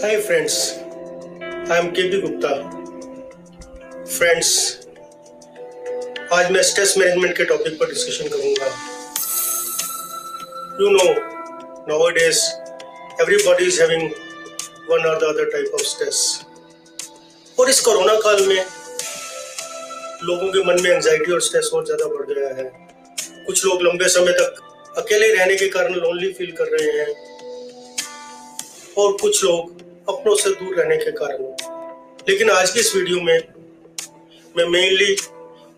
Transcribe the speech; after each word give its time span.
Friends 0.00 0.56
I 1.70 1.78
am 1.78 1.86
K 1.90 2.02
P 2.10 2.20
Gupta 2.20 2.48
friends 4.08 4.50
आज 6.32 6.50
मैं 6.52 6.62
stress 6.62 6.94
management 6.98 7.36
के 7.36 7.44
टॉपिक 7.44 7.78
पर 7.80 7.86
डिस्कशन 7.86 8.28
करूँगा। 8.28 8.66
You 10.80 10.90
know 10.90 11.06
nowadays 12.18 12.40
everybody 13.22 13.66
is 13.66 13.80
having 13.82 14.10
one 14.90 15.06
or 15.06 15.18
the 15.18 15.24
other 15.28 15.50
type 15.52 15.74
of 15.74 15.82
stress 15.84 16.20
और 17.58 17.70
इस 17.70 17.80
corona 17.80 18.14
काल 18.20 18.46
में 18.46 18.60
लोगों 20.22 20.52
के 20.52 20.64
मन 20.66 20.82
में 20.82 20.90
एंजाइटी 20.90 21.32
और 21.32 21.40
स्ट्रेस 21.48 21.70
और 21.74 21.84
ज़्यादा 21.86 22.06
बढ़ 22.14 22.26
गया 22.32 22.54
है। 22.54 22.70
कुछ 23.46 23.64
लोग 23.66 23.82
लंबे 23.82 24.08
समय 24.10 24.32
तक 24.40 24.62
अकेले 24.98 25.32
रहने 25.34 25.56
के 25.56 25.68
कारण 25.68 25.94
लोनली 25.96 26.32
फील 26.32 26.52
कर 26.60 26.76
रहे 26.76 26.98
हैं। 26.98 27.10
और 28.98 29.12
कुछ 29.20 29.44
लोग 29.44 29.76
अपनों 30.08 30.34
से 30.36 30.50
दूर 30.50 30.76
रहने 30.76 30.96
के 30.96 31.10
कारण। 31.10 31.44
लेकिन 32.28 32.50
आज 32.50 32.70
की 32.70 32.80
इस 32.80 32.96
वीडियो 32.96 33.20
में 33.20 33.48
मैं 34.56 34.68
मेनली 34.68 35.16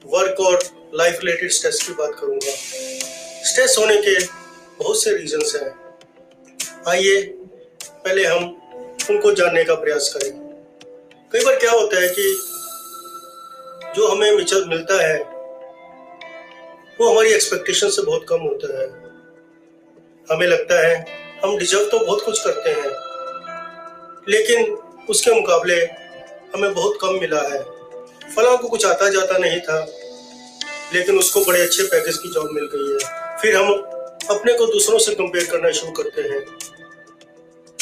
वर्क 0.06 0.40
और 0.40 0.62
लाइफ 0.94 1.18
रिलेटेड 1.24 1.50
स्ट्रेस 1.50 1.82
की 1.86 1.92
बात 1.92 2.14
करूँगा। 2.20 2.50
स्ट्रेस 3.44 3.76
होने 3.78 3.96
के 3.96 4.24
बहुत 4.84 5.02
से 5.02 5.16
रीजंस 5.16 5.56
हैं। 5.62 5.94
आइए, 6.88 7.22
पहले 7.84 8.24
हम 8.24 8.44
उनको 9.10 9.32
जानने 9.32 9.64
का 9.64 9.74
प्रयास 9.74 10.14
करें। 10.16 10.32
कई 11.32 11.44
बार 11.44 11.56
क्या 11.56 11.70
होता 11.70 12.00
है 12.00 12.08
कि 12.08 12.40
जो 13.96 14.08
हमें 14.08 14.36
मिचल 14.36 14.64
मिलता 14.68 15.08
है, 15.08 15.18
वो 17.00 17.10
हमारी 17.10 17.32
एक्सपेक्टेशन 17.32 17.88
से 17.88 18.02
बहुत 18.02 18.26
कम 18.28 18.40
होता 18.40 18.82
है। 18.82 18.88
हमें 20.32 20.46
लगता 20.46 20.88
है, 20.88 21.06
हम 21.44 21.58
डिजर्व 21.58 21.84
तो 21.84 22.06
बहुत 22.06 22.24
कुछ 22.24 22.44
करते 22.44 22.70
हैं 22.70 23.09
लेकिन 24.30 24.76
उसके 25.10 25.30
मुकाबले 25.30 25.76
हमें 26.54 26.72
बहुत 26.74 26.98
कम 27.00 27.18
मिला 27.20 27.40
है। 27.44 27.62
फला 28.26 28.54
को 28.56 28.68
कुछ 28.68 28.84
आता 28.86 29.08
जाता 29.10 29.38
नहीं 29.38 29.60
था, 29.60 29.78
लेकिन 30.94 31.18
उसको 31.18 31.40
बड़े 31.40 31.62
अच्छे 31.62 31.82
पैकेज 31.84 32.18
की 32.18 32.28
जॉब 32.28 32.50
मिल 32.52 32.68
गई 32.74 32.92
है। 32.92 33.38
फिर 33.38 33.56
हम 33.56 33.72
अपने 34.30 34.52
को 34.52 34.66
दूसरों 34.66 34.98
से 34.98 35.14
कंपेयर 35.14 35.44
करना 35.44 35.70
शुरू 35.70 35.92
करते 35.92 36.22
हैं। 36.22 36.40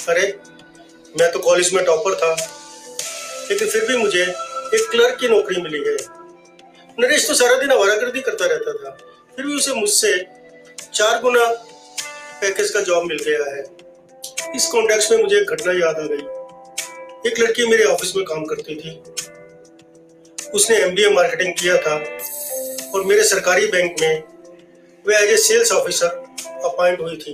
अरे, 0.08 0.26
मैं 1.14 1.30
तो 1.32 1.38
कॉलेज 1.38 1.72
में 1.74 1.84
टॉपर 1.84 2.14
था, 2.14 2.32
लेकिन 3.50 3.68
फिर 3.68 3.84
भी 3.86 3.96
मुझे 3.96 4.22
एक 4.22 4.88
क्लर्क 4.90 5.18
की 5.20 5.28
नौकरी 5.28 5.62
मिली 5.62 5.78
है। 5.78 5.96
नरेश 6.98 7.26
तो 7.28 7.34
सारा 7.34 7.56
दिन 7.56 7.72
आवारागर्दी 7.72 8.20
करता 8.20 8.46
रहता 8.46 8.72
था, 8.74 8.96
फिर 9.36 9.46
भी 9.46 9.54
उसे 9.54 9.74
मुझसे 9.74 10.16
चार 10.94 11.20
गुना 11.20 11.46
पैकेज 12.40 12.70
का 12.70 12.80
जॉब 12.80 13.04
मिल 13.04 13.18
गया 13.26 13.54
है। 13.54 13.64
इस 14.56 14.66
कॉन्टेक्स्ट 14.66 15.10
में 15.10 15.18
मुझे 15.18 15.36
एक 15.36 15.50
घटना 15.50 15.72
याद 15.72 15.96
आ 15.96 16.06
गई 16.06 16.37
एक 17.26 17.38
लड़की 17.38 17.66
मेरे 17.66 17.84
ऑफ़िस 17.84 18.14
में 18.16 18.24
काम 18.24 18.44
करती 18.44 18.74
थी। 18.74 18.90
उसने 20.54 20.76
एमबीए 20.76 21.10
मार्केटिंग 21.10 21.52
किया 21.54 21.76
था 21.78 21.94
और 22.90 23.04
मेरे 23.04 23.24
सरकारी 23.24 23.66
बैंक 23.66 24.00
में 24.00 24.22
वह 25.06 25.16
as 25.16 25.30
a 25.30 25.36
sales 25.38 25.72
officer 25.72 26.06
appoint 26.64 27.00
हुई 27.00 27.16
थी। 27.16 27.32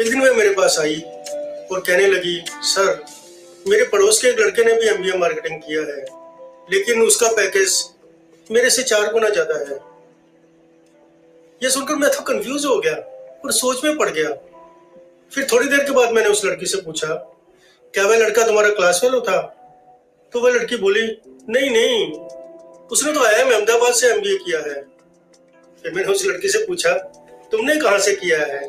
एक 0.00 0.10
दिन 0.10 0.20
वह 0.20 0.34
मेरे 0.34 0.54
पास 0.54 0.78
आई 0.80 1.00
और 1.72 1.80
कहने 1.80 2.06
लगी, 2.06 2.38
सर, 2.48 3.04
मेरे 3.66 3.84
पड़ोस 3.84 4.22
के 4.22 4.28
एक 4.28 4.40
लड़के 4.40 4.64
ने 4.64 4.74
भी 4.74 4.88
एमबीए 4.88 5.18
मार्केटिंग 5.18 5.60
किया 5.60 5.82
है, 5.82 6.00
लेकिन 6.70 7.02
उसका 7.02 7.28
पैकेज 7.32 7.84
मेरे 8.50 8.70
से 8.70 8.82
चार 8.84 9.12
गुना 9.12 9.28
ज़्यादा 9.28 9.58
है। 9.60 9.78
यह 11.62 11.70
सुनकर 11.70 11.94
मैं 11.96 12.10
तो 12.10 12.22
कंफ्यूज 12.24 12.66
हो 12.66 12.78
गया 12.78 12.94
और 13.44 13.52
सोच 13.52 13.84
में 13.84 13.96
पड़ 13.96 14.10
गया। 14.10 14.30
फिर 15.32 15.46
थोड़ी 15.52 15.68
देर 15.68 15.84
के 15.84 15.92
बाद 15.92 16.12
मैंने 16.12 16.28
उस 16.28 16.44
लड़की 16.44 16.66
से 16.66 16.80
पूछा 16.82 17.14
क्या 17.94 18.06
वह 18.06 18.16
लड़का 18.16 18.46
तुम्हारा 18.46 18.68
क्लास 18.68 18.98
फेलो 18.98 19.20
था? 19.20 19.40
तो 20.32 20.40
वह 20.40 20.50
लड़की 20.50 20.76
बोली, 20.76 21.02
नहीं 21.48 21.70
नहीं, 21.70 22.12
उसने 22.88 23.12
तो 23.12 23.24
आई 23.24 23.34
अहमदाबाद 23.34 23.94
से 23.94 24.08
एमबीए 24.08 24.36
किया 24.36 24.58
है। 24.58 24.82
फिर 25.82 25.92
मैंने 25.92 26.12
उस 26.12 26.26
लड़की 26.26 26.48
से 26.48 26.58
पूछा, 26.58 26.92
तुमने 27.52 27.76
कहा 27.76 27.98
से 27.98 28.12
किया 28.12 28.38
है? 28.38 28.60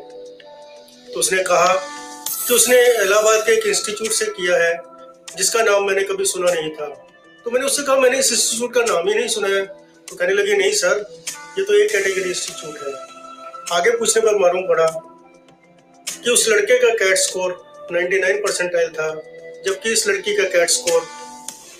तो 1.12 1.20
उसने 1.20 1.42
कहा, 1.42 1.74
कि 2.48 2.54
उसने 2.54 3.02
इलाहाबाद 3.02 3.46
के 3.46 3.52
एक 3.52 3.66
इंस्टीट्यूट 3.66 4.10
से 4.10 4.24
किया 4.24 4.56
है, 4.56 4.80
जिसका 5.36 5.62
नाम 5.62 5.86
मैंने 5.86 6.02
कभी 6.02 6.24
सुना 6.24 6.52
नहीं 6.52 6.70
था। 6.70 6.86
तो 7.44 7.50
मैंने 7.50 7.66
उससे 7.66 7.82
कहा, 7.82 7.96
मैंने 7.96 8.18
इस 8.18 8.32
इंस्टीट्यूट 8.32 8.74
का 8.74 8.80
नाम 8.80 9.08
ही 9.08 9.14
नहीं 9.14 9.28
सुना 9.28 9.48
है। 9.48 9.64
तो 10.08 10.16
कहने 10.16 10.32
लगी, 10.32 10.56
नहीं 10.56 10.72
सर, 10.72 11.06
ये 11.58 11.64
तो 11.64 11.74
एक 11.74 11.90
कैटेगरी 11.90 12.28
इंस्टीट्यूट 12.28 12.78
है। 12.78 12.92
आगे 13.78 13.90
पूछने 13.90 14.22
पर 14.22 14.38
मालूम 14.38 14.62
पड़ा 14.62 14.86
कि 16.24 16.30
उस 16.30 16.48
लड़के 16.48 16.78
का 16.78 16.94
कैट 16.94 17.16
स्कोर 17.16 17.67
99 17.92 18.42
परसेंटाइल 18.42 18.88
था, 18.90 19.08
जबकि 19.66 19.92
इस 19.92 20.06
लड़की 20.08 20.36
का 20.36 20.44
कैट 20.50 20.70
स्कोर 20.70 21.02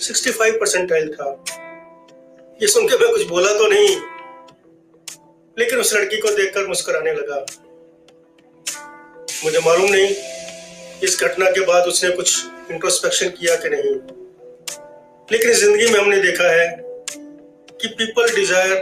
65 0.03 0.59
परसेंटाइल 0.61 1.09
था। 1.15 1.31
ये 2.61 2.69
सुन 2.69 2.89
के 2.89 2.97
मैं 2.97 3.13
कुछ 3.13 3.27
बोला 3.29 3.53
तो 3.59 3.67
नहीं, 3.69 3.97
लेकिन 5.57 5.79
उस 5.79 5.95
लड़की 5.95 6.17
को 6.17 6.31
देखकर 6.37 6.67
मुस्कुराने 6.69 7.13
लगा। 7.13 7.45
मुझे 9.45 9.59
मालूम 9.59 9.91
नहीं 9.91 10.15
इस 11.03 11.19
घटना 11.23 11.51
के 11.51 11.61
बाद 11.67 11.87
उसने 11.87 12.11
कुछ 12.11 12.45
इंट्रोस्पेक्शन 12.71 13.29
किया 13.31 13.55
कि 13.57 13.69
नहीं। 13.69 13.95
लेकिन 15.29 15.53
ज़िंदगी 15.55 15.87
में 15.87 15.99
हमने 16.01 16.21
देखा 16.21 16.51
है 16.51 16.67
कि 17.73 17.89
पीपल 17.89 18.35
डिज़ायर 18.35 18.75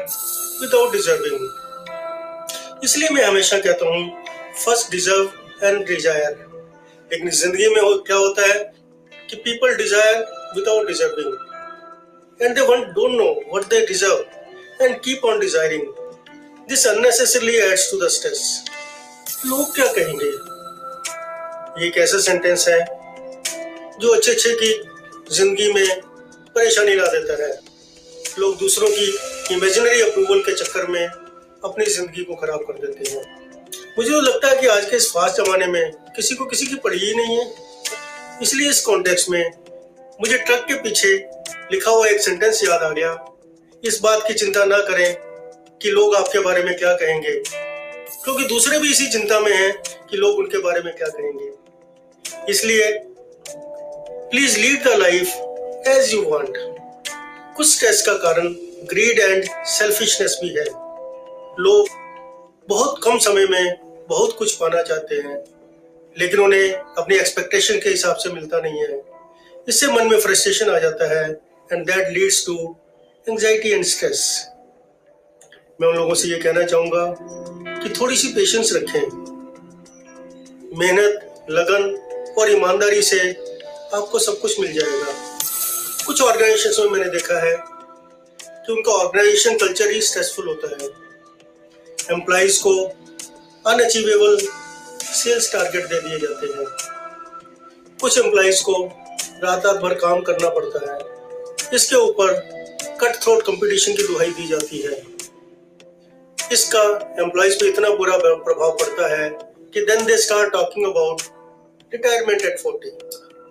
विदाउट 0.60 0.92
डिजर्विंग 0.92 2.82
इसलिए 2.84 3.08
मैं 3.14 3.24
हमेशा 3.24 3.58
कहता 3.58 3.86
हूँ 3.86 4.24
फ़र्स्ट 4.64 4.90
डिजर्व 4.90 5.32
एंड 5.62 5.86
डिज़ायर 5.86 6.32
लेकिन 7.12 7.30
ज़िंदगी 7.30 7.68
में 7.68 7.80
हो, 7.80 7.94
क्या 7.98 8.16
होता 8.16 8.46
है 8.46 8.58
कि 9.12 9.36
people 9.36 9.76
desire 9.76 10.18
without 10.56 10.86
deserving 10.86 11.32
and 12.40 12.54
they 12.54 12.60
want 12.66 12.86
don't 12.94 13.12
know 13.12 13.30
what 13.50 13.68
they 13.70 13.84
deserve 13.86 14.82
and 14.82 14.96
keep 15.00 15.24
on 15.24 15.38
desiring 15.40 15.86
this 16.68 16.86
unnecessarily 16.86 17.56
adds 17.58 17.90
to 17.90 18.00
the 18.00 18.08
stress 18.10 18.42
लोग 19.46 19.74
क्या 19.74 19.86
कहेंगे? 19.92 20.30
ये 21.80 21.86
एक 21.86 21.96
ऐसा 21.98 22.18
सेंटेंस 22.20 22.68
है 22.68 22.80
जो 24.00 24.14
अच्छे 24.14 24.32
अच्छे 24.32 24.52
की 24.62 24.72
ज़िंदगी 25.34 25.72
में 25.72 26.00
परेशानी 26.56 26.94
ला 26.94 27.06
देता 27.12 27.42
है। 27.42 27.52
लोग 28.38 28.58
दूसरों 28.58 28.88
की 28.90 29.06
इमेजिनरी 29.54 30.00
अप्रूवल 30.00 30.40
के 30.40 30.54
चक्कर 30.54 30.86
में 30.88 31.06
अपनी 31.06 31.84
ज़िंदगी 31.86 32.24
को 32.24 32.34
खराब 32.34 32.64
कर 32.68 32.86
देते 32.86 33.10
हैं। 33.10 33.35
मुझे 33.98 34.10
तो 34.10 34.20
लगता 34.20 34.48
है 34.48 34.56
कि 34.56 34.66
आज 34.66 34.84
के 34.84 34.96
इस 34.96 35.08
फास्ट 35.10 35.36
जमाने 35.36 35.66
में 35.66 35.92
किसी 36.16 36.34
को 36.34 36.44
किसी 36.46 36.66
की 36.66 36.74
पड़ी 36.76 36.98
ही 36.98 37.14
नहीं 37.14 37.36
है। 37.38 37.44
इसलिए 38.42 38.70
इस 38.70 38.80
कॉन्टेक्स्ट 38.80 39.30
में 39.30 39.50
मुझे 40.20 40.38
ट्रक 40.38 40.64
के 40.68 40.74
पीछे 40.82 41.12
लिखा 41.72 41.90
हुआ 41.90 42.06
एक 42.06 42.20
सेंटेंस 42.20 42.62
याद 42.64 42.82
आ 42.82 42.90
गया। 42.90 43.12
इस 43.82 44.00
बात 44.02 44.26
की 44.26 44.34
चिंता 44.34 44.64
ना 44.64 44.78
करें 44.88 45.14
कि 45.82 45.90
लोग 45.90 46.14
आपके 46.14 46.38
बारे 46.38 46.62
में 46.64 46.76
क्या 46.78 46.92
कहेंगे, 46.94 47.32
क्योंकि 48.24 48.44
दूसरे 48.44 48.78
भी 48.78 48.90
इसी 48.90 49.06
चिंता 49.12 49.40
में 49.40 49.52
हैं 49.52 49.72
कि 50.10 50.16
लोग 50.16 50.38
उनके 50.38 50.58
बारे 50.58 50.82
में 50.82 50.92
क्या 50.96 51.08
कहेंगे। 51.08 52.52
इसलिए 52.52 52.90
please 54.30 54.58
lead 54.58 54.84
the 54.84 54.98
life 54.98 55.88
as 55.88 56.12
you 56.14 56.22
want 56.30 56.58
कुछ 57.56 57.66
स्ट्रेस 57.68 58.02
का 58.06 58.14
कारण 58.26 58.54
ग्रीड 58.92 59.18
एंड 59.20 59.44
सेल्फिशनेस 59.68 60.38
भी 60.42 60.54
है। 60.58 60.64
लोग 61.60 62.04
बहुत 62.68 63.00
कम 63.02 63.18
समय 63.20 63.46
में 63.46 63.85
बहुत 64.08 64.36
कुछ 64.38 64.54
पाना 64.56 64.82
चाहते 64.82 65.14
हैं, 65.16 65.36
लेकिन 66.16 66.40
उन्हें 66.40 66.72
अपनी 66.72 67.16
एक्सपेक्टेशन 67.16 67.78
के 67.80 67.90
हिसाब 67.90 68.16
से 68.16 68.32
मिलता 68.32 68.60
नहीं 68.60 68.80
है। 68.80 69.00
इससे 69.68 69.86
मन 69.86 70.06
में 70.06 70.18
फ्रस्ट्रेशन 70.20 70.70
आ 70.70 70.78
जाता 70.78 71.08
है 71.14 71.24
and 71.70 71.86
that 71.86 72.08
leads 72.08 72.44
to 72.46 72.54
anxiety 73.26 73.70
and 73.70 73.84
stress 73.84 74.22
मैं 75.80 75.88
उन 75.88 75.96
लोगों 75.96 76.14
से 76.14 76.28
ये 76.28 76.38
कहना 76.38 76.62
चाहूँगा 76.64 77.04
कि 77.82 77.88
थोड़ी 78.00 78.16
सी 78.16 78.28
पेशेंस 78.34 78.72
रखें। 78.72 79.00
मेहनत, 80.78 81.46
लगन 81.50 81.82
और 82.38 82.50
ईमानदारी 82.52 83.02
से 83.02 83.18
आपको 83.30 84.18
सब 84.18 84.38
कुछ 84.40 84.60
मिल 84.60 84.72
जाएगा। 84.72 85.12
कुछ 86.06 86.22
ऑर्गेनाइजेशन 86.22 86.82
में 86.82 86.90
मैंने 86.90 87.10
देखा 87.12 87.38
है 87.40 87.54
कि 87.56 88.72
उनका 88.72 88.92
ऑर्गेनाइजेशन 88.92 89.58
कल्चर 89.58 89.90
ही 89.90 90.00
स्ट्रेसफुल 90.02 90.48
होता 90.48 90.68
है। 90.74 90.88
एम्प्लॉज 92.10 92.56
को 92.58 92.74
अनअचीवेबल 93.66 94.36
सेल्स 95.02 95.52
टारगेट 95.52 95.84
दे 95.84 96.00
दिए 96.00 96.18
जाते 96.18 96.46
हैं। 96.48 96.66
कुछ 97.98 98.18
एम्प्लॉज 98.18 98.60
को 98.60 98.74
रात 99.42 99.66
रात 99.66 99.76
भर 99.76 99.94
काम 99.96 100.20
करना 100.22 100.48
पड़ता 100.50 100.80
है। 100.82 100.98
इसके 101.74 101.96
ऊपर 101.98 102.32
कट 103.00 103.20
थ्रोट 103.22 103.42
कंपटीशन 103.46 103.96
की 103.96 104.02
दुहाई 104.02 104.30
दी 104.30 104.46
जाती 104.48 104.78
है। 104.80 105.02
इसका 106.38 106.82
एम्प्लॉज 107.20 107.54
पे 107.60 107.68
इतना 107.68 107.90
बुरा 107.96 108.16
प्रभाव 108.18 108.76
पड़ता 108.82 109.08
है 109.16 109.28
कि 109.74 109.80
then 109.82 110.04
they 110.06 110.16
start 110.18 110.52
talking 110.52 110.86
about 110.86 111.22
retirement 111.92 112.44
at 112.44 112.58
forty 112.60 112.96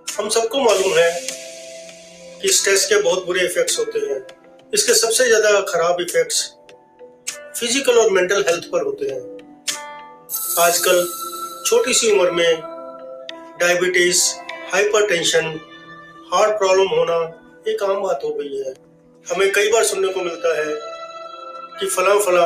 हम 0.08 0.30
सबको 0.30 0.62
मालूम 0.62 0.98
है 0.98 1.12
कि 2.42 2.54
स्ट्रेस 2.54 2.86
के 2.86 3.02
बहुत 3.02 3.26
बुरे 3.26 3.46
इफेक्ट्स 3.46 3.80
होते 3.80 4.00
हैं। 4.00 4.26
इसके 4.74 4.94
सबसे 4.96 5.28
ज़्यादा 5.28 5.60
खराब 5.70 6.02
इफेक्ट्स 6.02 6.44
फ़िज़िकल 7.30 7.98
और 8.00 8.12
मेंटल 8.12 8.46
हेल्थ 8.50 8.72
पर 8.72 8.86
होते 8.86 9.06
हैं। 9.06 9.35
आजकल 10.60 11.04
छोटी 11.66 11.94
सी 11.94 12.12
उम्र 12.12 12.32
में 12.32 12.62
डायबिटीज़ 13.60 14.22
हाइपरटेंशन 14.74 15.48
हार्ट 16.34 16.58
प्रॉब्लम 16.58 16.88
होना 16.90 17.18
एक 17.68 17.84
आम 17.84 18.02
बात 18.02 18.22
हो 18.24 18.30
गई 18.30 18.58
है। 18.58 18.74
हमें 19.26 19.52
कई 19.52 19.72
बार 19.72 19.84
सुनने 19.84 20.08
को 20.14 20.20
मिलता 20.20 20.54
है 20.58 20.76
कि 21.80 21.86
फला 21.86 22.14
फला 22.20 22.46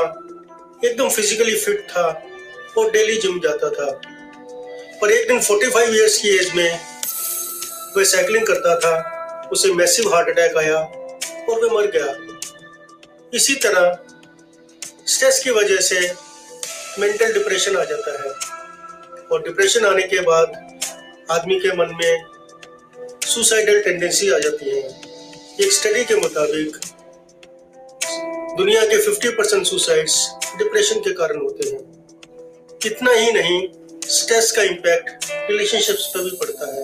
एकदम 0.85 1.09
फिजिकली 1.09 1.55
फिट 1.55 1.87
था 1.89 2.05
और 2.77 2.89
डेली 2.91 3.17
जिम 3.17 3.39
जाता 3.39 3.69
था। 3.69 3.91
पर 5.01 5.11
एक 5.11 5.27
दिन 5.27 5.39
45 5.41 5.89
इयर्स 5.89 6.17
की 6.17 6.29
एज 6.29 6.53
में 6.55 6.79
वह 7.97 8.03
साइकिलिंग 8.03 8.47
करता 8.47 8.75
था, 8.79 9.49
उसे 9.51 9.73
मैसिव 9.73 10.13
हार्ट 10.13 10.29
अटैक 10.29 10.57
आया 10.57 10.79
और 11.49 11.65
वह 11.65 11.73
मर 11.73 11.91
गया। 11.91 12.15
इसी 13.33 13.55
तरह 13.55 13.97
स्ट्रेस 15.07 15.39
की 15.43 15.49
वजह 15.49 15.77
से 15.77 16.28
मेंटल 16.99 17.33
डिप्रेशन 17.33 17.77
आ 17.77 17.83
जाता 17.83 18.11
है। 18.13 18.31
और 19.31 19.41
डिप्रेशन 19.43 19.85
आने 19.85 20.03
के 20.03 20.19
बाद 20.21 20.47
आदमी 21.31 21.59
के 21.59 21.75
मन 21.77 21.95
में 21.95 22.25
सुसाइडल 23.25 23.79
टेंडेंसी 23.81 24.29
आ 24.31 24.37
जाती 24.39 24.69
है। 24.69 24.83
एक 25.61 25.71
स्टडी 25.73 26.03
के 26.05 26.15
मुताबिक 26.15 26.77
दुनिया 28.57 28.81
के 28.85 28.97
50 29.03 29.31
परसेंट 29.31 29.65
सुसाइड्स 29.65 30.15
डिप्रेशन 30.57 30.99
के 30.99 31.13
कारण 31.13 31.41
होते 31.41 31.69
हैं। 31.69 31.79
इतना 32.85 33.11
ही 33.11 33.31
नहीं 33.31 33.61
स्ट्रेस 34.09 34.51
का 34.51 34.63
इम्पैक्ट 34.63 35.25
रिलेशनशिप्स 35.49 36.05
पर 36.05 36.23
भी 36.23 36.31
पड़ता 36.31 36.65
है। 36.75 36.83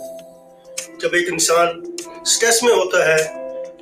जब 1.01 1.15
एक 1.15 1.27
इंसान 1.27 1.81
स्ट्रेस 2.27 2.59
में 2.63 2.73
होता 2.73 3.03
है 3.11 3.23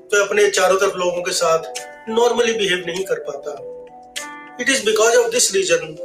तो 0.10 0.24
अपने 0.24 0.50
चारों 0.52 0.78
तरफ़ 0.80 0.96
लोगों 0.96 1.22
के 1.24 1.32
साथ 1.32 2.10
नॉर्मली 2.10 2.54
बिहेव 2.54 2.84
नहीं 2.88 3.04
कर 3.06 3.20
पाता। 3.30 3.52
It 4.62 4.70
is 4.70 4.86
because 4.86 5.16
of 5.16 5.32
this 5.32 5.54
reason 5.54 5.96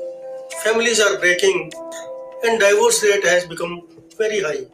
families 0.58 1.00
are 1.02 1.12
breaking 1.16 2.44
and 2.44 2.60
divorce 2.60 3.02
rate 3.04 3.26
has 3.26 3.44
become 3.46 3.74
very 4.20 4.40
high 4.40 4.64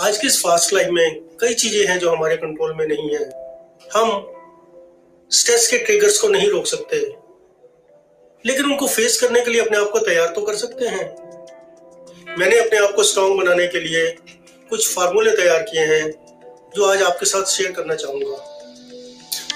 आज 0.00 0.16
की 0.18 0.26
इस 0.26 0.38
फास्ट 0.42 0.72
लाइफ 0.74 0.88
में 0.92 1.20
कई 1.40 1.54
चीज़ें 1.54 1.86
हैं 1.88 1.98
जो 1.98 2.10
हमारे 2.10 2.36
कंट्रोल 2.36 2.72
में 2.76 2.86
नहीं 2.86 3.14
है। 3.14 3.24
हम 3.94 4.10
स्ट्रेस 5.30 5.68
के 5.68 5.78
ट्रिगर्स 5.84 6.18
को 6.18 6.28
नहीं 6.28 6.48
रोक 6.50 6.66
सकते। 6.66 6.98
लेकिन 8.44 8.64
उनको 8.64 8.86
फेस 8.88 9.20
करने 9.20 9.40
के 9.40 9.50
लिए 9.50 9.60
अपने 9.60 9.78
आप 9.78 9.90
को 9.90 9.98
तैयार 10.00 10.32
तो 10.34 10.42
कर 10.42 10.56
सकते 10.56 10.88
हैं। 10.88 11.06
मैंने 12.38 12.58
अपने 12.58 12.78
आप 12.78 12.94
को 12.96 13.02
स्ट्रांग 13.02 13.38
बनाने 13.38 13.66
के 13.66 13.80
लिए 13.80 14.10
कुछ 14.70 14.92
फार्मूले 14.94 15.36
तैयार 15.36 15.62
किए 15.62 15.86
हैं, 15.86 16.10
जो 16.76 16.84
आज 16.84 17.02
आपके 17.02 17.26
साथ 17.26 17.56
शेयर 17.56 17.72
करना 17.72 17.94
चाहूँगा। 17.94 18.36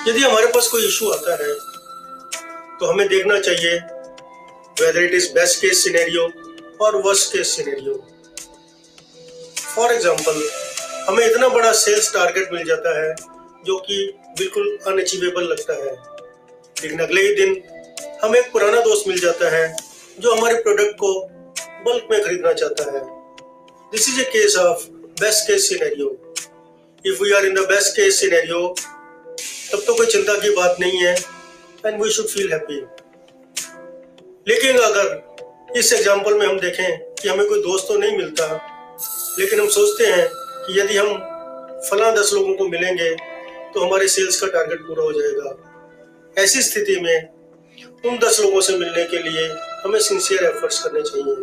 यदि 0.08 0.20
हमारे 0.20 0.46
पास 0.46 0.68
कोई 0.68 0.86
इशू 0.88 1.10
आता 1.10 1.42
है 1.44 1.54
तो 2.78 2.86
हमें 2.86 3.06
देखना 3.08 3.40
चाहिए 3.40 3.78
whether 4.80 5.02
it 5.02 5.14
is 5.14 5.32
best 5.34 5.60
case 5.60 5.82
scenario 5.84 6.22
और 6.84 6.96
worst 7.02 7.32
case 7.32 7.56
scenario 7.56 7.94
for 9.74 9.92
example 9.92 10.42
हमें 11.08 11.24
इतना 11.26 11.48
बड़ा 11.48 11.72
सेल्स 11.80 12.12
टारगेट 12.14 12.52
मिल 12.52 12.64
जाता 12.66 12.98
है 13.00 13.14
जो 13.66 13.78
कि 13.86 13.96
बिल्कुल 14.38 14.78
अनअचीवेबल 14.86 15.44
लगता 15.44 15.74
है। 15.74 15.92
लेकिन 15.92 17.00
अगले 17.00 17.22
ही 17.22 17.34
दिन 17.34 17.56
हमें 18.22 18.38
एक 18.38 18.50
पुराना 18.52 18.80
दोस्त 18.82 19.08
मिल 19.08 19.18
जाता 19.20 19.50
है 19.56 19.66
जो 20.18 20.34
हमारे 20.34 20.62
प्रोडक्ट 20.62 20.94
को 21.00 21.14
बल्क 21.86 22.08
में 22.10 22.22
खरीदना 22.24 22.52
चाहता 22.52 22.84
है। 22.92 23.00
This 23.92 24.08
is 24.08 24.20
a 24.20 24.24
case 24.32 24.56
of 24.58 24.86
best 25.20 25.46
case 25.46 25.68
scenario 25.68 26.08
if 27.04 27.22
we 27.22 27.32
are 27.32 27.46
in 27.46 27.54
the 27.54 27.66
best 27.68 27.96
case 27.96 28.20
scenario 28.20 28.66
तब 28.78 29.82
तो 29.86 29.94
कोई 29.94 30.06
चिंता 30.06 30.34
की 30.40 30.50
बात 30.56 30.76
नहीं 30.80 31.04
है 31.04 31.14
and 31.86 32.02
we 32.02 32.10
should 32.10 32.26
feel 32.28 32.52
happy 32.52 32.80
लेकिन 34.48 34.78
अगर 34.80 35.76
इस 35.76 35.92
एग्ज़ाम्पल 35.92 36.34
में 36.38 36.46
हम 36.46 36.58
देखें 36.60 36.98
कि 37.14 37.28
हमें 37.28 37.46
कोई 37.48 37.60
दोस्त 37.62 37.88
तो 37.88 37.96
नहीं 37.98 38.16
मिलता, 38.16 38.46
लेकिन 39.38 39.60
हम 39.60 39.68
सोचते 39.70 40.06
हैं 40.06 40.28
कि 40.66 40.78
यदि 40.80 40.96
हम 40.96 41.08
फला 41.88 42.10
दस 42.12 42.30
लोगों 42.34 42.54
को 42.56 42.68
मिलेंगे 42.68 43.14
तो 43.74 43.84
हमारे 43.84 44.08
सेल्स 44.08 44.40
का 44.40 44.46
टारगेट 44.48 44.80
पूरा 44.86 45.02
हो 45.04 45.12
जाएगा। 45.12 46.42
ऐसी 46.42 46.62
स्थिति 46.62 47.00
में 47.00 47.28
उन 48.06 48.18
दस 48.18 48.40
लोगों 48.40 48.60
से 48.60 48.76
मिलने 48.78 49.04
के 49.04 49.22
लिए 49.22 49.48
हमें 49.84 50.00
सिंसियर 50.00 50.44
एफर्ट्स 50.44 50.82
करने 50.82 51.02
चाहिए। 51.02 51.34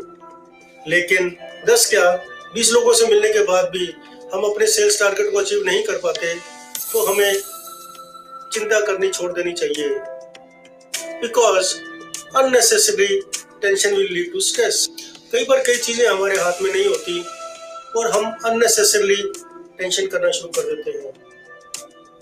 लेकिन 0.86 1.30
दस 1.68 1.90
क्या, 1.90 2.12
बीस 2.54 2.72
लोगों 2.74 2.94
से 2.94 3.08
मिलने 3.08 3.34
के 3.34 3.44
बाद 3.46 3.70
भी 3.70 3.86
हम 4.34 4.44
अपने 4.46 4.68
सेल्स 4.68 5.00
टारगेट 5.00 5.32
को 5.32 5.40
अचीव 5.40 5.64
नहीं 5.66 5.84
कर 5.84 5.98
पाते 6.00 6.34
तो 6.92 7.06
हमें 7.06 7.34
चिंता 8.54 8.80
करनी 8.82 9.10
छोड़ 9.10 9.32
देनी 9.32 9.54
चाहिए। 9.54 9.90
Because 11.22 11.76
unnecessary 12.34 13.08
tension 13.62 13.96
will 13.96 14.14
lead 14.14 14.32
to 14.34 14.40
stress 14.42 14.88
कई 15.32 15.44
बार 15.50 15.64
कई 15.68 15.76
चीज़ें 15.78 16.08
हमारे 16.08 16.38
हाथ 16.40 16.62
में 16.62 16.72
नहीं 16.72 16.86
होती 16.86 17.20
और 17.98 18.12
हम 18.12 18.26
अननेसेसरली 18.46 19.22
टेंशन 19.78 20.08
करना 20.08 20.32
शुरू 20.32 20.50
कर 20.56 20.76
देते 20.76 20.98
हैं। 20.98 21.14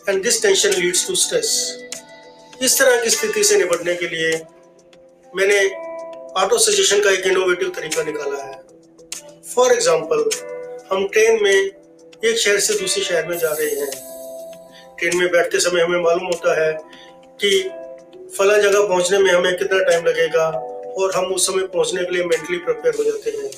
And 0.06 0.24
this 0.24 0.42
tension 0.42 0.74
leads 0.74 1.08
to 1.08 1.16
stress 1.16 1.52
इस 2.62 2.78
तरह 2.80 3.02
की 3.04 3.10
स्थिति 3.10 3.44
से 3.44 3.58
निपटने 3.58 3.96
के 3.96 4.08
लिए 4.08 4.32
मैंने 5.34 5.60
ऑटो 6.42 6.58
सजेशन 6.60 7.02
का 7.04 7.12
एक 7.12 7.26
इनोवेटिव 7.28 7.70
तरीका 7.76 8.04
निकाला 8.04 8.44
है। 8.44 8.62
फॉर 9.56 9.72
एग्ज़ाम्पल 9.74 10.30
हम 10.92 11.08
ट्रेन 11.14 11.44
में 11.44 11.54
एक 11.54 12.38
शहर 12.38 12.60
से 12.60 12.74
दूसरे 12.80 13.04
शहर 13.04 13.28
में 13.28 13.38
जा 13.38 13.52
रहे 13.52 13.70
हैं। 13.80 13.92
ट्रेन 15.00 15.18
में 15.18 15.28
बैठते 15.32 15.60
समय 15.60 15.82
हमें 15.82 16.02
मालूम 16.02 16.26
होता 16.26 16.62
है 16.62 16.72
कि 17.42 17.50
फला 18.38 18.58
जगह 18.58 18.88
पहुँचने 18.88 19.18
में 19.20 19.32
हमें 19.32 19.58
कितना 19.58 19.80
टाइम 19.84 20.06
लगेगा 20.06 20.48
और 20.98 21.14
हम 21.16 21.34
उस 21.34 21.46
समय 21.48 21.68
पहुँचने 21.68 22.04
के 22.04 22.12
लिए 22.12 22.24
मेंटली 22.26 22.58
प्रिपेयर 22.58 22.96
हो 22.98 23.04
जाते 23.04 23.32
हैं। 23.32 23.50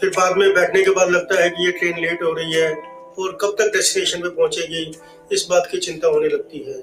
फिर 0.00 0.10
बाद 0.10 0.36
में 0.36 0.52
बैठने 0.54 0.82
के 0.82 0.90
बाद 0.90 1.10
लगता 1.10 1.42
है 1.42 1.48
कि 1.50 1.64
ये 1.66 1.72
ट्रेन 1.72 1.98
लेट 2.00 2.22
हो 2.22 2.32
रही 2.32 2.52
है 2.52 2.70
और 2.70 3.38
कब 3.40 3.54
तक 3.58 3.72
डेस्टिनेशन 3.72 4.20
पे 4.20 4.28
पहुंचेगी, 4.28 4.84
इस 5.32 5.46
बात 5.50 5.68
की 5.70 5.78
चिंता 5.78 6.08
होने 6.08 6.28
लगती 6.28 6.58
है। 6.58 6.82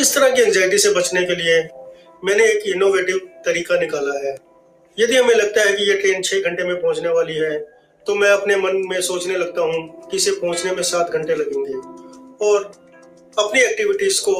इस 0.00 0.14
तरह 0.14 0.30
की 0.30 0.42
एंजाइटी 0.42 0.78
से 0.78 0.92
बचने 0.94 1.24
के 1.24 1.34
लिए 1.34 1.60
मैंने 2.24 2.44
एक 2.44 2.66
इनोवेटिव 2.66 3.18
तरीका 3.46 3.78
निकाला 3.80 4.18
है। 4.18 4.36
यदि 4.98 5.16
हमें 5.16 5.34
लगता 5.34 5.60
है 5.60 5.72
कि 5.72 5.88
ये 5.90 5.96
ट्रेन 5.96 6.22
छः 6.22 6.40
घंटे 6.40 6.64
में 6.64 6.80
पहुँचने 6.82 7.08
वाली 7.08 7.34
है 7.34 7.58
तो 8.06 8.14
मैं 8.14 8.30
अपने 8.30 8.56
मन 8.56 8.82
में 8.90 9.00
सोचने 9.00 9.36
लगता 9.36 9.62
हूँ 9.62 10.08
कि 10.10 10.16
इसे 10.16 10.30
पहुँचने 10.32 10.72
में 10.72 10.82
सात 10.82 11.10
घंटे 11.10 11.34
लगेंगे 11.34 11.74
और 12.46 12.64
अपनी 13.38 13.60
एक्टिविटीज़ 13.60 14.20
को 14.20 14.34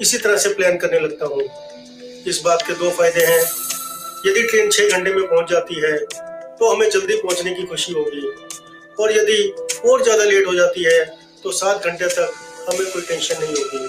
इसी 0.00 0.18
तरह 0.18 0.36
से 0.36 0.48
प्लान 0.54 0.76
करने 0.78 0.98
लगता 1.00 1.26
हूँ। 1.26 1.42
इस 2.26 2.40
बात 2.44 2.62
के 2.66 2.74
दो 2.74 2.90
फ़ायदे 2.90 3.24
हैं। 3.24 3.42
यदि 4.26 4.42
ट्रेन 4.42 4.70
छः 4.70 4.88
घंटे 4.88 5.14
में 5.14 5.26
पहुँच 5.26 5.50
जाती 5.50 5.80
है 5.80 5.96
तो 6.58 6.70
हमें 6.70 6.88
जल्दी 6.90 7.16
पहुँचने 7.16 7.54
की 7.54 7.62
खुशी 7.66 7.92
होगी। 7.92 8.26
और 8.98 9.12
यदि 9.12 9.42
और 9.86 10.02
ज़्यादा 10.02 10.24
लेट 10.24 10.46
हो 10.46 10.54
जाती 10.54 10.84
है 10.84 11.04
तो 11.44 11.52
सात 11.52 11.86
घंटे 11.86 12.06
तक 12.08 12.34
हमें 12.68 12.90
कोई 12.92 13.02
टेंशन 13.02 13.40
नहीं 13.40 13.54
होगी। 13.54 13.88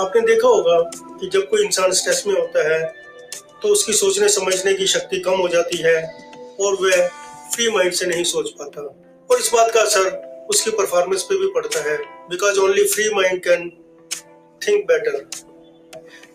आपने 0.00 0.20
देखा 0.26 0.48
होगा 0.48 0.78
कि 1.20 1.28
जब 1.32 1.48
कोई 1.50 1.64
इंसान 1.64 1.92
स्ट्रेस 1.92 2.22
में 2.26 2.34
होता 2.34 2.68
है 2.68 2.84
तो 3.62 3.68
उसकी 3.68 3.92
सोचने 3.94 4.28
समझने 4.28 4.74
की 4.74 4.86
शक्ति 4.86 5.20
कम 5.20 5.40
हो 5.40 5.48
जाती 5.48 5.76
है 5.78 5.96
और 6.60 6.74
वह 6.82 7.06
फ्री 7.54 7.70
माइंड 7.70 7.92
से 7.92 8.06
नहीं 8.06 8.24
सोच 8.26 8.50
पाता। 8.52 8.82
और 9.30 9.38
इस 9.38 9.50
बात 9.54 9.72
का 9.74 9.80
असर 9.80 10.10
उसकी 10.50 10.70
परफॉर्मेंस 10.72 11.22
पे 11.22 11.38
भी 11.38 11.46
पड़ता 11.54 11.82
है। 11.82 11.96
Because 12.30 12.58
only 12.60 12.84
free 12.86 13.08
mind 13.14 13.42
can 13.44 13.70
think 14.62 14.84
better 14.86 15.24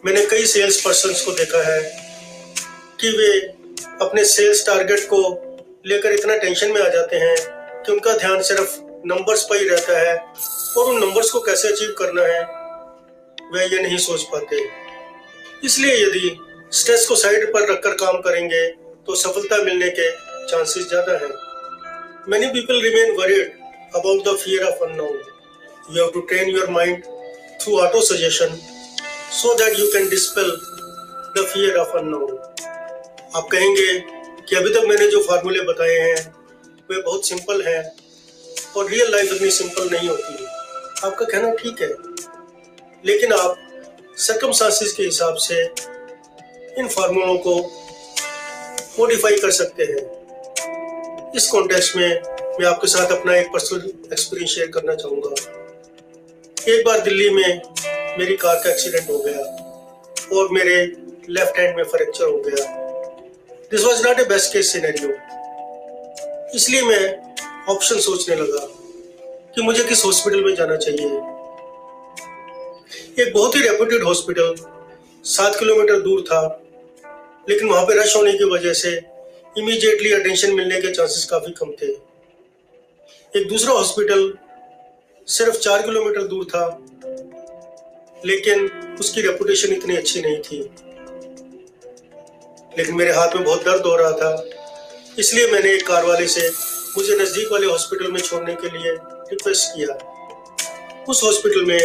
मैंने 0.05 0.25
कई 0.25 0.45
सेल्स 0.47 0.79
पर्सन 0.81 1.13
को 1.25 1.31
देखा 1.37 1.61
है 1.63 1.81
कि 3.01 3.09
वे 3.17 3.31
अपने 4.01 4.23
सेल्स 4.25 4.65
टारगेट 4.65 5.05
को 5.09 5.21
लेकर 5.87 6.11
इतना 6.11 6.37
टेंशन 6.37 6.71
में 6.71 6.81
आ 6.81 6.87
जाते 6.89 7.17
हैं 7.17 7.35
कि 7.85 7.91
उनका 7.91 8.13
ध्यान 8.17 8.41
सिर्फ़ 8.49 8.77
नंबर्स 9.07 9.43
पर 9.49 9.57
ही 9.57 9.67
रहता 9.69 9.99
है 9.99 10.15
और 10.15 10.93
उन 10.93 10.99
नंबर्स 11.03 11.29
को 11.31 11.39
कैसे 11.41 11.67
अचीव 11.67 11.95
करना 11.99 12.23
है 12.23 12.41
वह 13.53 13.73
ये 13.73 13.81
नहीं 13.81 13.97
सोच 13.99 14.23
पाते। 14.33 14.59
इसलिए 15.65 15.95
यदि 15.95 16.37
स्ट्रेस 16.73 17.05
को 17.07 17.15
साइड 17.15 17.51
पर 17.53 17.71
रखकर 17.71 17.93
काम 18.01 18.19
करेंगे 18.21 18.67
तो 19.07 19.15
सफलता 19.15 19.61
मिलने 19.63 19.89
के 19.99 20.09
चांसेस 20.47 20.87
ज़्यादा 20.89 21.17
है। 21.17 21.29
Many 22.29 22.47
people 22.53 22.81
remain 22.81 23.15
worried 23.17 23.51
about 23.95 24.23
the 24.27 24.37
fear 24.37 24.63
of 24.63 24.83
unknown 24.85 25.17
you 25.89 26.01
have 26.01 26.11
to 26.13 26.21
train 26.29 26.49
your 26.49 26.69
mind 26.69 27.03
through 27.63 27.79
auto 27.79 28.01
suggestion 28.05 28.59
so 29.33 29.53
that 29.55 29.79
you 29.79 29.87
can 29.93 30.09
dispel 30.09 30.51
the 31.35 31.45
fear 31.53 31.77
of 31.77 31.97
unknown 31.97 32.37
आप 33.35 33.47
कहेंगे 33.51 33.99
कि 34.49 34.55
अभी 34.55 34.69
तक 34.73 34.85
मैंने 34.87 35.07
जो 35.07 35.21
फार्मूले 35.23 35.61
बताए 35.63 35.97
हैं, 35.97 36.15
वे 36.89 37.01
बहुत 37.01 37.27
सिंपल 37.27 37.61
हैं, 37.63 37.83
और 38.77 38.89
रियल 38.89 39.11
लाइफ 39.11 39.31
इतनी 39.33 39.51
सिंपल 39.51 39.89
नहीं 39.91 40.09
होती 40.09 40.33
है। 40.33 40.49
आपका 41.05 41.25
कहना 41.25 41.53
ठीक 41.53 41.81
है, 41.81 41.87
लेकिन 43.05 43.33
आप 43.33 43.57
सर्कमस्टांसिस 44.17 44.93
के 44.93 45.03
हिसाब 45.03 45.35
से 45.45 45.61
इन 46.79 46.87
फार्मूलों 46.87 47.37
को 47.37 47.55
मॉडिफाई 48.99 49.37
कर 49.37 49.51
सकते 49.51 49.83
हैं। 49.83 51.33
इस 51.35 51.47
कॉन्टेक्स्ट 51.47 51.95
में 51.95 52.09
मैं 52.59 52.67
आपके 52.67 52.87
साथ 52.87 53.11
अपना 53.11 53.35
एक 53.37 53.47
पर्सनल 53.53 53.91
एक्सपीरियंस 54.11 54.55
शेयर 54.55 54.71
करना 54.71 54.95
चाहूँगा। 54.95 55.59
एक 56.69 56.85
बार 56.85 56.99
दिल्ली 56.99 57.29
में 57.29 57.61
मेरी 58.17 58.35
कार 58.37 58.55
का 58.63 58.69
एक्सीडेंट 58.69 59.09
हो 59.09 59.17
गया 59.19 59.39
और 60.37 60.49
मेरे 60.53 60.75
लेफ़्ट 61.29 61.57
हैंड 61.59 61.77
में 61.77 61.83
फ्रैक्चर 61.83 62.25
हो 62.25 62.37
गया। 62.39 62.65
This 63.71 63.83
was 63.83 64.03
not 64.07 64.19
a 64.19 64.23
best 64.29 64.53
case 64.53 64.71
scenario 64.73 65.09
इसलिए 66.55 66.81
मैं 66.81 67.33
ऑप्शन 67.73 67.99
सोचने 67.99 68.35
लगा 68.35 68.65
कि 69.55 69.61
मुझे 69.61 69.83
किस 69.83 70.05
हॉस्पिटल 70.05 70.43
में 70.43 70.53
जाना 70.55 70.75
चाहिए। 70.75 71.07
एक 73.17 73.33
बहुत 73.33 73.55
ही 73.55 73.61
रेपुटेड 73.61 74.03
हॉस्पिटल 74.03 74.53
सात 75.25 75.59
किलोमीटर 75.59 75.99
दूर 76.01 76.21
था, 76.21 76.43
लेकिन 77.49 77.69
वहाँ 77.69 77.85
पे 77.85 77.99
रश 78.01 78.15
होने 78.15 78.33
की 78.33 78.51
वजह 78.51 78.73
से 78.73 78.95
इमीडिएटली 79.55 80.11
अटेंशन 80.13 80.53
मिलने 80.53 80.81
के 80.81 80.93
चांसेस 80.93 81.25
काफ़ी 81.31 81.51
कम 81.53 81.71
थे। 81.81 81.91
एक 83.33 83.47
दूसरा 83.49 83.73
हॉस्पिटल 83.73 84.33
सिर्फ़ 85.27 85.57
चार 85.57 85.81
किलोमीटर 85.81 86.23
दूर 86.27 86.45
था, 86.45 86.65
लेकिन 88.23 88.69
उसकी 88.99 89.21
रेपुटेशन 89.21 89.73
इतनी 89.73 89.95
अच्छी 89.97 90.21
नहीं 90.21 90.39
थी। 90.41 90.59
लेकिन 92.77 92.95
मेरे 92.95 93.11
हाथ 93.13 93.35
में 93.35 93.43
बहुत 93.43 93.63
दर्द 93.65 93.85
हो 93.85 93.95
रहा 93.95 94.11
था, 94.13 94.31
इसलिए 95.19 95.51
मैंने 95.51 95.71
एक 95.71 95.87
कार 95.87 96.05
वाले 96.05 96.27
से 96.27 96.49
मुझे 96.97 97.15
नज़दीक 97.17 97.51
वाले 97.51 97.67
हॉस्पिटल 97.67 98.11
में 98.11 98.19
छोड़ने 98.21 98.53
के 98.55 98.69
लिए 98.69 98.91
रिक्वेस्ट 98.93 99.75
किया। 99.75 99.95
उस 101.09 101.23
हॉस्पिटल 101.23 101.65
में 101.65 101.79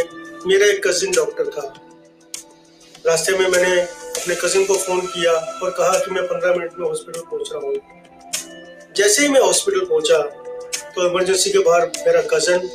मेरा 0.47 0.67
एक 0.67 0.87
कजिन 0.87 1.13
डॉक्टर 1.13 1.51
था। 1.51 1.73
रास्ते 3.05 3.33
में 3.39 3.47
मैंने 3.49 3.81
अपने 3.81 4.35
कजिन 4.35 4.65
को 4.67 4.75
फ़ोन 4.77 5.01
किया 5.07 5.33
और 5.33 5.71
कहा 5.71 5.99
कि 5.99 6.11
मैं 6.11 6.25
पंद्रह 6.27 6.55
मिनट 6.55 6.79
में 6.79 6.87
हॉस्पिटल 6.89 7.21
पहुँच 7.21 7.51
रहा 7.53 7.67
हूँ। 7.67 8.95
जैसे 8.97 9.23
ही 9.23 9.29
मैं 9.29 9.41
हॉस्पिटल 9.41 9.85
पहुँचा 9.85 10.19
तो 10.93 11.07
इमरजेंसी 11.07 11.51
के 11.51 11.59
बाहर 11.61 11.87
मेरा 11.99 12.21
कज़न 12.31 12.69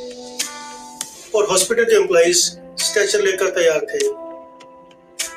और 1.34 1.46
हॉस्पिटल 1.50 1.84
के 1.84 1.96
एम्प्लॉज 1.96 2.36
स्ट्रेचर 2.82 3.22
लेकर 3.22 3.50
तैयार 3.50 3.80
थे। 3.84 3.98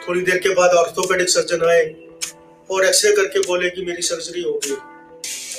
थोड़ी 0.07 0.21
देर 0.21 0.37
के 0.37 0.49
बाद 0.55 0.71
ऑर्थोपेडिक 0.77 1.29
सर्जन 1.29 1.65
आए 1.69 1.83
और 2.69 2.85
एक्सरे 2.85 3.11
करके 3.11 3.39
बोले 3.39 3.69
कि 3.69 3.85
मेरी 3.85 4.01
सर्जरी 4.01 4.41
हो 4.41 4.59
गई। 4.65 4.75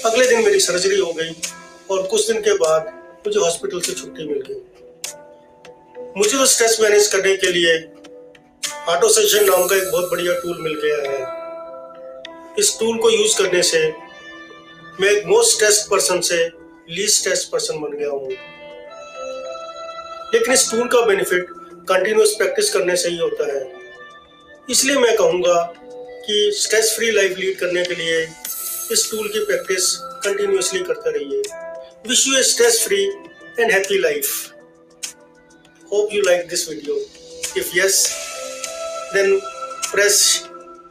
अगले 0.04 0.26
दिन 0.28 0.44
मेरी 0.44 0.60
सर्जरी 0.60 0.98
हो 0.98 1.12
गई 1.12 1.34
और 1.90 2.06
कुछ 2.06 2.26
दिन 2.26 2.40
के 2.40 2.52
बाद 2.58 2.92
मुझे 3.26 3.38
हॉस्पिटल 3.40 3.80
से 3.80 3.92
छुट्टी 3.92 4.26
मिल 4.28 4.42
गई। 4.48 4.60
मुझे 6.16 6.36
तो 6.38 6.46
स्ट्रेस 6.46 6.78
मैनेज 6.80 7.06
करने 7.06 7.36
के 7.36 7.52
लिए 7.52 7.76
ऑटो 8.88 9.08
सेशन 9.08 9.44
नाम 9.44 9.66
का 9.66 9.76
एक 9.76 9.90
बहुत 9.92 10.10
बढ़िया 10.10 10.34
टूल 10.40 10.60
मिल 10.60 10.74
गया 10.84 10.96
है। 11.10 12.54
इस 12.58 12.76
टूल 12.80 12.98
को 12.98 13.10
यूज़ 13.10 13.36
करने 13.38 13.62
से 13.62 13.80
मैं 15.00 15.08
एक 15.10 15.26
मोस्ट 15.26 15.54
स्ट्रेस 15.56 15.86
पर्सन 15.90 16.20
से 16.20 16.36
लीस्ट 16.90 17.20
स्ट्रेस 17.20 17.44
पर्सन 17.44 17.80
बन 17.80 17.96
गया 17.98 18.10
हूँ। 18.10 18.30
लेकिन 20.34 20.52
इस 20.52 20.70
टूल 20.70 20.88
का 20.88 21.00
बेनिफिट 21.06 21.46
कंटिन्यूस 21.88 22.34
प्रैक्टिस 22.38 22.72
करने 22.72 22.96
से 22.96 23.08
ही 23.08 23.18
होता 23.18 23.46
है। 23.52 23.64
इसलिए 24.70 24.96
मैं 24.98 25.16
कहूँगा 25.16 25.62
कि 26.26 26.50
स्ट्रेस 26.56 26.94
फ्री 26.96 27.10
लाइफ 27.10 27.38
लीड 27.38 27.58
करने 27.58 27.84
के 27.84 27.94
लिए 27.94 28.20
इस 28.92 29.08
टूल 29.10 29.28
की 29.28 29.44
प्रैक्टिस 29.44 29.94
कंटिन्यूसली 30.26 30.80
करते 30.90 31.10
रहिए। 31.18 31.42
Wish 32.08 32.26
you 32.28 32.36
a 32.38 32.42
stress 32.42 32.84
free 32.86 33.02
and 33.60 33.70
happy 33.72 33.98
life 33.98 34.52
hope 35.92 36.14
you 36.14 36.22
like 36.26 36.48
this 36.48 36.68
video 36.68 37.00
if 37.58 37.78
yes 37.78 38.06
then 39.14 39.28
press 39.90 40.16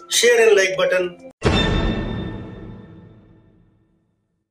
share 0.09 0.47
and 0.47 0.55
like 0.57 0.77
button. 0.77 1.24